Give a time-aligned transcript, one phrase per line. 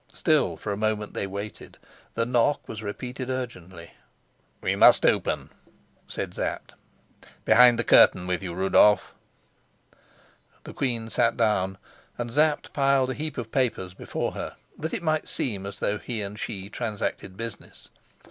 [0.13, 1.77] Still for a moment they waited.
[2.15, 3.93] The knock was repeated urgently.
[4.59, 5.51] "We must open,"
[6.07, 6.73] said Sapt.
[7.45, 9.13] "Behind the curtain with you, Rudolf."
[10.63, 11.77] The queen sat down,
[12.17, 15.99] and Sapt piled a heap of papers before her, that it might seem as though
[15.99, 17.89] he and she transacted business.